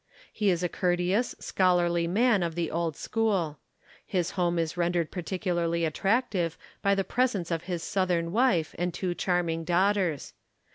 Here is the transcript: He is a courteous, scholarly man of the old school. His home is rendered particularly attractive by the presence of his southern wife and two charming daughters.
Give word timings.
He 0.33 0.49
is 0.49 0.63
a 0.63 0.67
courteous, 0.67 1.35
scholarly 1.37 2.07
man 2.07 2.41
of 2.41 2.55
the 2.55 2.71
old 2.71 2.95
school. 2.95 3.59
His 4.03 4.31
home 4.31 4.57
is 4.57 4.75
rendered 4.75 5.11
particularly 5.11 5.85
attractive 5.85 6.57
by 6.81 6.95
the 6.95 7.03
presence 7.03 7.51
of 7.51 7.65
his 7.65 7.83
southern 7.83 8.31
wife 8.31 8.73
and 8.79 8.91
two 8.95 9.13
charming 9.13 9.63
daughters. 9.63 10.33